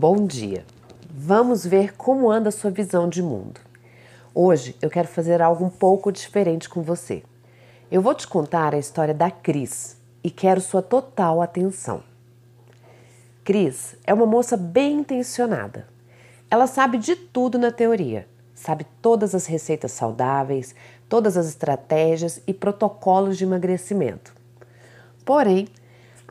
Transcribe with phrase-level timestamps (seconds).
[0.00, 0.64] Bom dia!
[1.10, 3.60] Vamos ver como anda a sua visão de mundo.
[4.34, 7.22] Hoje eu quero fazer algo um pouco diferente com você.
[7.92, 12.02] Eu vou te contar a história da Cris e quero sua total atenção.
[13.44, 15.86] Cris é uma moça bem intencionada.
[16.50, 20.74] Ela sabe de tudo na teoria, sabe todas as receitas saudáveis,
[21.10, 24.32] todas as estratégias e protocolos de emagrecimento.
[25.26, 25.68] Porém,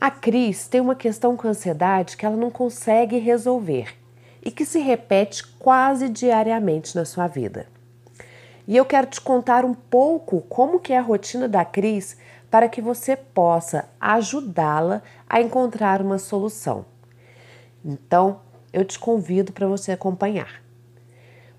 [0.00, 3.94] a Cris tem uma questão com ansiedade que ela não consegue resolver
[4.42, 7.66] e que se repete quase diariamente na sua vida.
[8.66, 12.16] E eu quero te contar um pouco como que é a rotina da Cris
[12.50, 16.86] para que você possa ajudá-la a encontrar uma solução.
[17.84, 18.40] Então,
[18.72, 20.62] eu te convido para você acompanhar.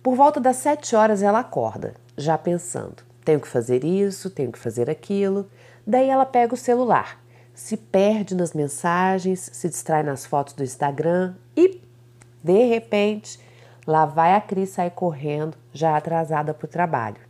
[0.01, 4.57] Por volta das sete horas ela acorda, já pensando: tenho que fazer isso, tenho que
[4.57, 5.47] fazer aquilo.
[5.85, 7.21] Daí ela pega o celular
[7.53, 11.81] se perde nas mensagens, se distrai nas fotos do Instagram e,
[12.43, 13.39] de repente,
[13.85, 17.21] lá vai a Cris sair correndo, já atrasada para o trabalho.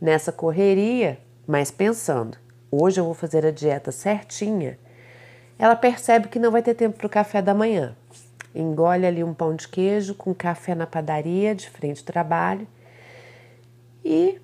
[0.00, 2.38] Nessa correria, mas pensando,
[2.70, 4.78] hoje eu vou fazer a dieta certinha,
[5.58, 7.94] ela percebe que não vai ter tempo para o café da manhã.
[8.54, 12.66] Engole ali um pão de queijo com café na padaria, de frente ao trabalho.
[14.04, 14.40] E,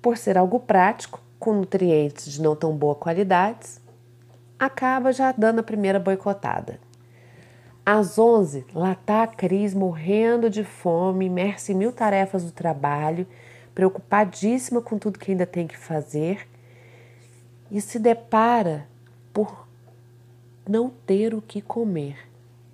[0.00, 3.83] por ser algo prático, com nutrientes de não tão boa qualidade,
[4.64, 6.78] acaba já dando a primeira boicotada.
[7.84, 13.26] Às 11, lá está a Cris morrendo de fome, imersa em mil tarefas do trabalho,
[13.74, 16.48] preocupadíssima com tudo que ainda tem que fazer
[17.70, 18.86] e se depara
[19.32, 19.66] por
[20.66, 22.16] não ter o que comer.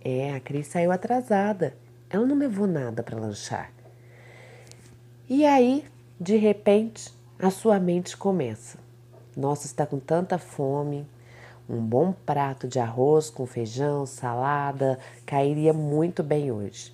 [0.02, 1.74] É, a Cris saiu atrasada.
[2.08, 3.72] Ela não levou nada para lanchar.
[5.28, 5.84] E aí,
[6.20, 8.78] de repente, a sua mente começa.
[9.36, 11.06] Nossa, está com tanta fome,
[11.70, 16.92] um bom prato de arroz com feijão, salada, cairia muito bem hoje.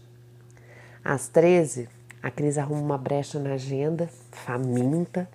[1.02, 1.88] Às 13,
[2.22, 5.26] a Cris arruma uma brecha na agenda, faminta,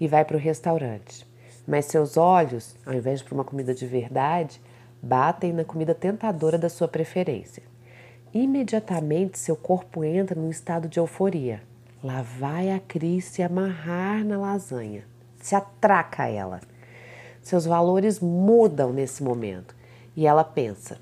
[0.00, 1.26] e vai para o restaurante.
[1.66, 4.62] Mas seus olhos, ao invés de para uma comida de verdade,
[5.02, 7.62] batem na comida tentadora da sua preferência.
[8.32, 11.62] Imediatamente seu corpo entra num estado de euforia.
[12.02, 15.04] Lá vai a Cris se amarrar na lasanha,
[15.40, 16.60] se atraca ela.
[17.46, 19.72] Seus valores mudam nesse momento
[20.16, 20.98] e ela pensa: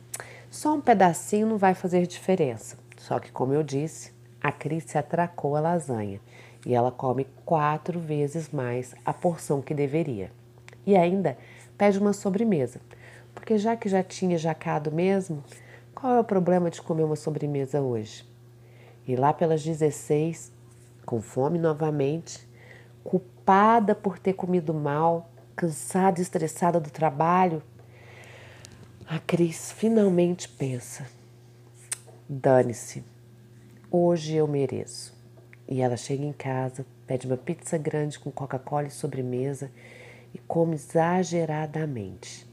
[0.50, 2.77] só um pedacinho não vai fazer diferença.
[2.99, 4.12] Só que, como eu disse,
[4.43, 6.21] a Cris se atracou a lasanha
[6.66, 10.31] e ela come quatro vezes mais a porção que deveria.
[10.84, 11.38] E ainda
[11.78, 12.78] pede uma sobremesa,
[13.34, 15.43] porque já que já tinha jacado mesmo,
[15.94, 18.22] qual é o problema de comer uma sobremesa hoje?
[19.09, 20.53] E lá pelas 16,
[21.06, 22.47] com fome novamente,
[23.03, 27.63] culpada por ter comido mal, cansada estressada do trabalho,
[29.07, 31.07] a Cris finalmente pensa:
[32.29, 33.05] dane-se,
[33.91, 35.15] hoje eu mereço.
[35.67, 39.71] E ela chega em casa, pede uma pizza grande com Coca-Cola e sobremesa
[40.35, 42.47] e come exageradamente.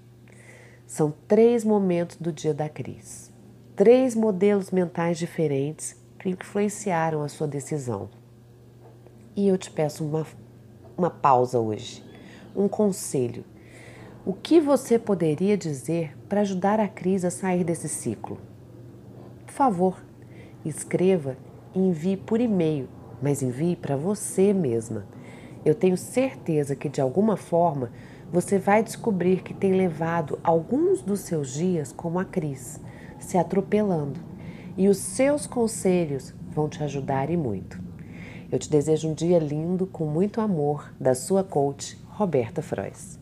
[0.88, 3.30] São três momentos do dia da Cris,
[3.76, 8.10] três modelos mentais diferentes que influenciaram a sua decisão.
[9.36, 10.26] E eu te peço uma,
[10.98, 12.11] uma pausa hoje
[12.56, 13.44] um conselho.
[14.26, 18.38] O que você poderia dizer para ajudar a Cris a sair desse ciclo?
[19.46, 19.98] Por favor,
[20.64, 21.36] escreva
[21.74, 22.88] e envie por e-mail,
[23.22, 25.06] mas envie para você mesma.
[25.66, 27.92] Eu tenho certeza que de alguma forma
[28.32, 32.80] você vai descobrir que tem levado alguns dos seus dias como a Cris,
[33.20, 34.20] se atropelando,
[34.78, 37.82] e os seus conselhos vão te ajudar e muito.
[38.52, 43.21] Eu te desejo um dia lindo com muito amor da sua coach Roberta Frois.